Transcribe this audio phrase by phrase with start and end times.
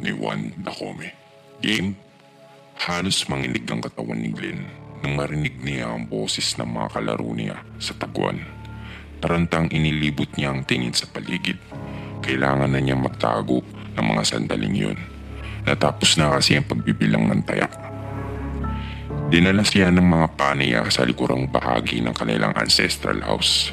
[0.00, 1.14] Ni Juan Dacome.
[1.62, 1.94] Game,
[2.86, 4.66] halos manginig ang katawan ni Glenn
[5.04, 8.40] nang marinig niya ang boses ng mga kalaro niya sa taguan.
[9.20, 11.60] Tarantang inilibot niya ang tingin sa paligid.
[12.24, 13.60] Kailangan na niyang magtago
[13.94, 14.98] ng mga sandaling yun.
[15.68, 17.72] Natapos na kasi ang pagbibilang ng tayak.
[19.28, 23.72] Dinala siya ng mga paniya sa likurang bahagi ng kanilang ancestral house.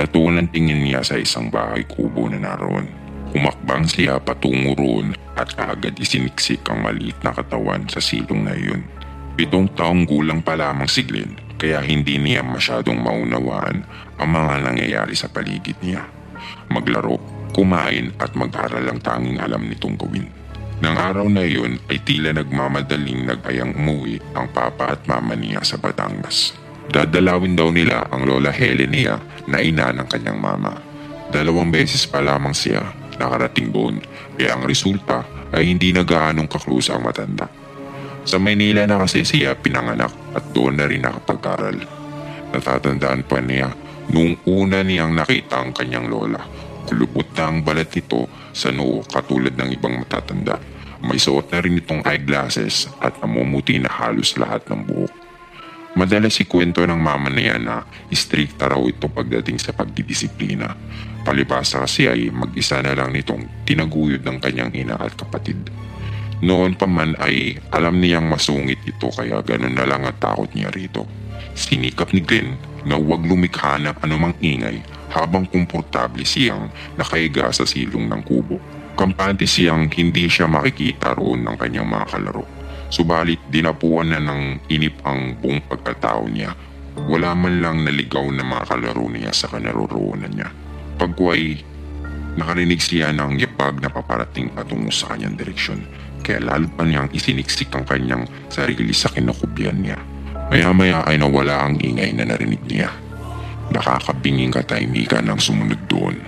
[0.00, 2.88] Natuon ang tingin niya sa isang bahay kubo na naroon.
[3.30, 8.82] Humakbang siya patungo roon at kaagad isiniksik ang maliit na katawan sa silong na iyon.
[9.38, 13.86] Pitong taong gulang pa lamang si Glenn kaya hindi niya masyadong maunawaan
[14.18, 16.02] ang mga nangyayari sa paligid niya.
[16.74, 17.22] Maglaro,
[17.54, 20.26] kumain at mag-aral ang tanging alam nitong gawin.
[20.82, 25.78] Nang araw na iyon ay tila nagmamadaling nag-ayang umuwi ang papa at mama niya sa
[25.78, 26.50] Batangas.
[26.90, 30.74] Dadalawin daw nila ang lola Helenia na ina ng kanyang mama.
[31.30, 34.00] Dalawang beses pa lamang siya nakarating doon
[34.34, 37.46] kaya ang resulta ay hindi na gaanong kaklose ang matanda.
[38.24, 41.76] Sa Maynila na kasi siya pinanganak at doon na rin nakapag-aral.
[42.50, 43.72] Natatandaan pa niya
[44.10, 46.42] noong una niyang nakita ang kanyang lola.
[46.88, 50.58] Kulubot na ang balat nito sa noo katulad ng ibang matatanda.
[51.00, 55.14] May suot na rin itong eyeglasses at namumuti na halos lahat ng buhok.
[55.96, 57.82] Madalas si kwento ng mama niya na
[58.12, 60.70] istrikta raw ito pagdating sa pagdidisiplina.
[61.20, 65.60] Palibasa kasi ay mag-isa na lang nitong tinaguyod ng kanyang ina at kapatid.
[66.40, 70.72] Noon pa man ay alam niyang masungit ito kaya ganun na lang ang takot niya
[70.72, 71.04] rito.
[71.52, 72.56] Sinikap ni Glenn
[72.88, 74.80] na huwag lumikha ng anumang ingay
[75.12, 78.56] habang komportable siyang nakahiga sa silong ng kubo.
[78.96, 82.44] Kampante siyang hindi siya makikita roon ng kanyang mga kalaro.
[82.88, 86.56] Subalit dinapuan na ng inip ang buong pagkatao niya.
[87.06, 90.48] Wala man lang naligaw na mga kalaro niya sa kanaroroonan niya.
[91.00, 91.56] Pagkuay,
[92.36, 95.80] nakarinig siya ng yapag na paparating patungo sa kanyang direksyon.
[96.20, 99.96] Kaya lalo pa niyang isiniksik ang kanyang sarili sa kinukubyan niya.
[100.52, 102.92] Maya-maya ay nawala ang ingay na narinig niya.
[103.72, 106.20] Nakakabinging katahimikan ang sumunod doon.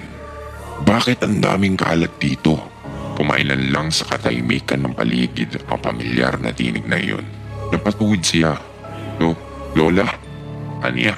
[0.88, 2.56] Bakit ang daming kalat dito?
[3.12, 7.28] Pumailan lang sa katahimikan ng paligid ang pamilyar na tinig na iyon.
[7.68, 8.56] Napatuwid siya.
[9.20, 9.36] Lo,
[9.76, 10.08] Lola?
[10.80, 11.12] Aniya?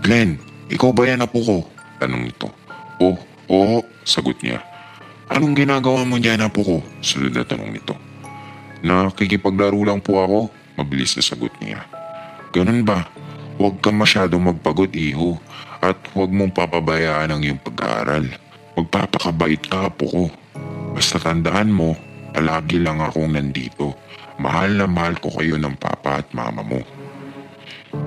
[0.00, 0.40] Glenn,
[0.72, 1.58] ikaw ba yan apo ko?
[2.00, 2.63] Tanong nito.
[3.02, 3.16] Oh,
[3.50, 4.62] oo, sagot niya.
[5.32, 6.76] Anong ginagawa mo dyan apo ko?
[7.00, 7.96] Sunod na tanong nito.
[8.84, 10.38] Nakikipaglaro lang po ako,
[10.76, 11.82] mabilis na sagot niya.
[12.52, 13.08] Ganun ba?
[13.56, 15.40] Huwag kang masyadong magpagod iho
[15.80, 18.28] at huwag mong papabayaan ang iyong pag-aaral.
[18.74, 20.24] Magpapakabait ka po ko.
[20.94, 21.94] Basta tandaan mo,
[22.34, 23.94] palagi lang akong nandito.
[24.38, 26.82] Mahal na mahal ko kayo ng papa at mama mo.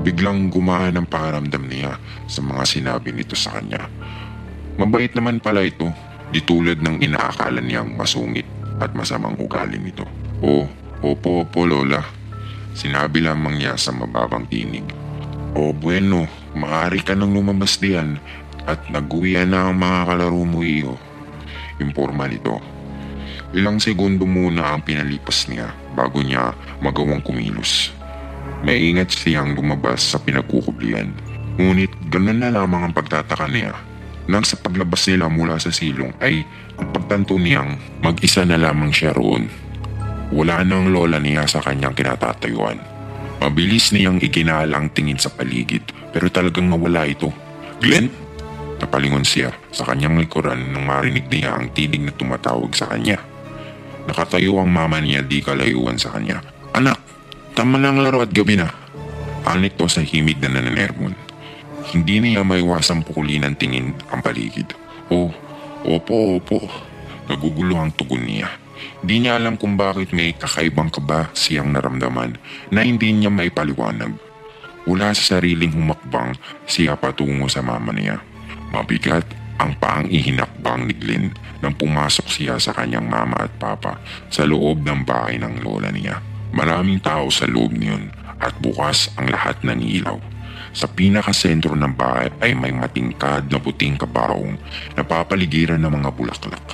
[0.04, 1.96] Biglang gumaan ang pakiramdam niya
[2.28, 3.88] sa mga sinabi nito sa kanya.
[4.78, 5.90] Mabait naman pala ito,
[6.30, 8.46] di tulad ng inaakala niyang masungit
[8.78, 10.06] at masamang ugali nito.
[10.46, 10.70] Oh,
[11.02, 12.06] opo opo lola.
[12.78, 14.86] Sinabi lamang niya sa mababang tinig.
[15.58, 18.22] O bueno, maaari ka nang lumabas diyan
[18.70, 20.94] at nag-uwian na ang mga kalaro mo iyo.
[21.82, 22.62] Imporma nito.
[23.58, 26.54] Ilang segundo muna ang pinalipas niya bago niya
[26.86, 27.90] magawang kumilos.
[28.62, 31.10] May ingat siyang lumabas sa pinagkukublian.
[31.58, 33.74] Ngunit ganun na lamang ang pagtataka niya.
[34.28, 36.44] Nang sa paglabas nila mula sa silong ay
[36.76, 39.48] napagtanto niyang mag-isa na lamang siya roon.
[40.36, 42.80] Wala nang lola niya sa kanyang kinatatayuan.
[43.40, 47.32] Mabilis niyang ikinalang tingin sa paligid pero talagang nawala ito.
[47.80, 48.12] Glenn?
[48.78, 53.18] Napalingon siya sa kanyang likuran nang marinig niya ang tinig na tumatawag sa kanya.
[54.08, 56.44] Nakatayo ang mama niya di kalayuan sa kanya.
[56.76, 57.00] Anak,
[57.56, 58.70] tama ang laro at gabi na.
[59.48, 61.27] Anik to sa himig na nananermon.
[61.88, 64.76] Hindi niya maiwasang pukulin ng tingin ang paligid.
[65.08, 65.32] Oh,
[65.88, 66.60] opo, opo.
[67.32, 68.52] Nagugulo ang tugon niya.
[69.00, 72.36] Di niya alam kung bakit may kakaibang kaba siyang naramdaman
[72.76, 74.20] na hindi niya maipaliwanag.
[74.88, 76.36] Wala sa sariling humakbang
[76.68, 78.20] siya patungo sa mama niya.
[78.72, 81.32] Mabigat ang paang ihinakbang ni Glenn
[81.64, 83.98] nang pumasok siya sa kanyang mama at papa
[84.30, 86.22] sa loob ng bahay ng lola niya.
[86.52, 90.18] Maraming tao sa loob niyon at bukas ang lahat ng ilaw.
[90.78, 94.62] Sa pinakasentro ng bahay ay may matingkad na puting kabaong
[94.94, 96.66] na papaligiran ng mga bulaklak.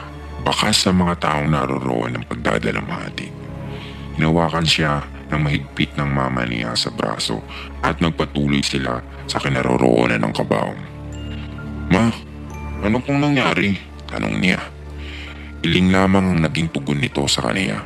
[0.44, 3.32] Baka sa mga taong naroroon ng pagdadalamhati.
[4.20, 7.40] Hinawakan siya ng mahigpit ng mama niya sa braso
[7.80, 10.82] at nagpatuloy sila sa kinaroroonan ng kabaong.
[11.88, 12.12] Ma,
[12.84, 13.80] ano pong nangyari?
[14.12, 14.60] Tanong niya.
[15.64, 17.80] Iling lamang ang naging tugon nito sa kaniya.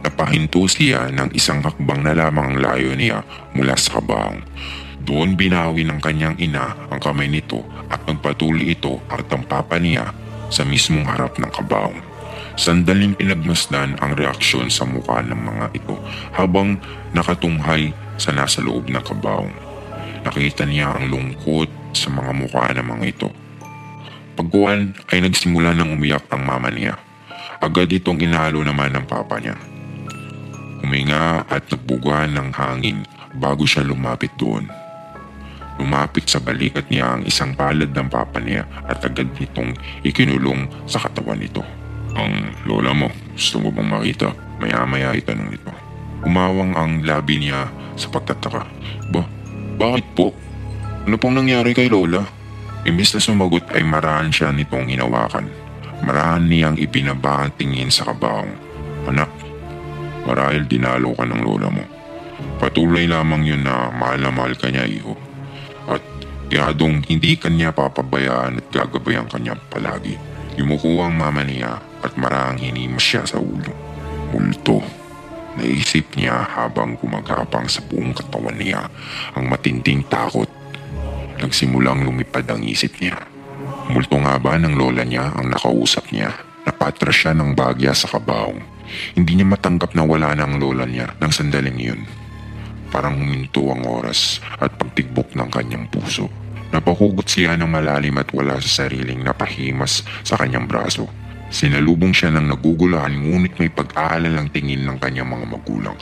[0.00, 3.20] Napahinto siya ng isang hakbang na lamang ang layo niya
[3.52, 4.40] mula sa kabaong.
[5.00, 10.12] Doon binawi ng kanyang ina ang kamay nito at nagpatuloy ito at ang papa niya
[10.52, 11.98] sa mismong harap ng kabaong.
[12.60, 15.96] Sandaling pinagmasdan ang reaksyon sa mukha ng mga ito
[16.36, 16.76] habang
[17.16, 19.54] nakatunghay sa nasa loob ng kabaong.
[20.28, 23.28] Nakita niya ang lungkot sa mga mukha ng mga ito.
[24.36, 27.00] Pagkuhan ay nagsimula ng umiyak ang mama niya.
[27.60, 29.56] Agad itong inalo naman ng papa niya.
[30.80, 33.04] Huminga at nagbugan ng hangin
[33.36, 34.79] bago siya lumapit doon.
[35.80, 39.72] Lumapit sa balikat niya ang isang palad ng papa niya at agad nitong
[40.04, 41.64] ikinulong sa katawan nito.
[42.12, 44.28] Ang lola mo, gusto mo bang makita?
[44.60, 45.72] Maya-maya itanong nito.
[46.20, 48.68] Umawang ang labi niya sa pagtataka.
[49.08, 49.24] Ba,
[49.80, 50.36] bakit po?
[51.08, 52.28] Ano pong nangyari kay lola?
[52.84, 55.48] Imbis na sumagot ay marahan siya nitong hinawakan.
[56.04, 58.52] Marahan niyang ibinaba ang tingin sa kabaong.
[59.08, 59.32] Anak,
[60.28, 61.84] marahil dinalo ka ng lola mo.
[62.60, 65.29] Patuloy lamang yun na mahal na mahal ka niya, iho.
[66.50, 70.18] Tiyadong hindi kanya papabayaan at gagabayan kanya palagi.
[70.58, 73.70] Yumuko ang mama niya at marahang hinimas siya sa ulo.
[74.34, 74.82] Multo.
[75.54, 78.90] Naisip niya habang gumagapang sa buong katawan niya
[79.38, 80.50] ang matinding takot.
[81.38, 83.14] Nagsimulang lumipad ang isip niya.
[83.86, 86.34] Multo nga ba ng lola niya ang nakausap niya?
[86.66, 88.58] Napatras siya ng bagya sa kabaong.
[89.14, 92.02] Hindi niya matanggap na wala na ang lola niya ng sandaling yun.
[92.90, 96.26] Parang huminto ang oras at pagtigbok ng kanyang puso.
[96.70, 101.06] Napahugot siya ng malalim at wala sa sariling napahimas sa kanyang braso.
[101.50, 105.98] Sinalubong siya ng naguguluhan ngunit may pag-aalalang tingin ng kanyang mga magulang.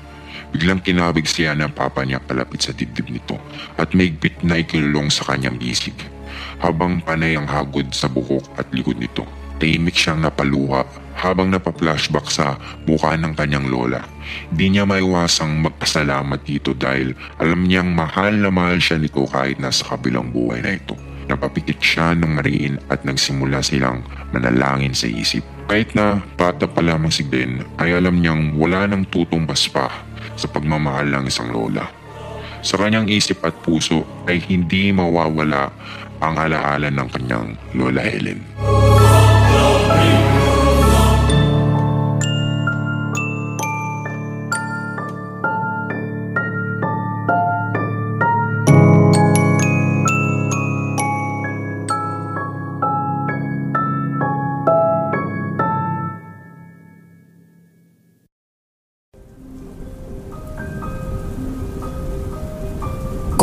[0.48, 3.36] Biglang kinabig siya ng papa niya palapit sa dibdib nito
[3.76, 5.96] at maigpit na ikinulong sa kanyang isig.
[6.60, 10.86] Habang panay ang hagod sa buhok at likod nito, tahimik siyang napaluha
[11.18, 12.56] habang napaflashback sa
[12.86, 14.06] mukha ng kanyang lola.
[14.54, 17.12] Di niya maiwasang magpasalamat dito dahil
[17.42, 20.94] alam niyang mahal na mahal siya nito kahit nasa kabilang buhay na ito.
[21.28, 24.00] Napapikit siya ng mariin at nagsimula silang
[24.32, 25.44] manalangin sa isip.
[25.68, 29.92] Kahit na bata pa lamang si Ben ay alam niyang wala nang tutumbas pa
[30.38, 31.84] sa pagmamahal ng isang lola.
[32.64, 35.68] Sa kanyang isip at puso ay hindi mawawala
[36.18, 38.40] ang alaala ng kanyang lola Helen.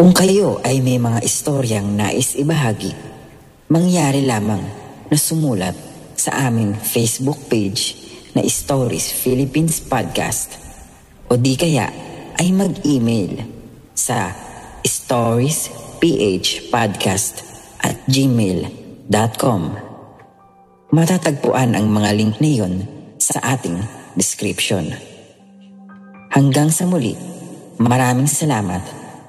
[0.06, 2.94] Kung kayo ay may mga istoryang nais ibahagi,
[3.74, 4.62] mangyari lamang
[5.10, 5.74] na sumulat
[6.14, 7.98] sa aming Facebook page
[8.38, 10.62] na Stories Philippines Podcast
[11.26, 11.90] o di kaya
[12.38, 13.50] ay mag-email
[13.98, 14.30] sa
[14.86, 17.42] storiesphpodcast
[17.82, 19.62] at gmail.com
[20.94, 22.86] Matatagpuan ang mga link na iyon
[23.18, 23.82] sa ating
[24.14, 24.86] description.
[26.30, 27.18] Hanggang sa muli,
[27.82, 29.05] maraming salamat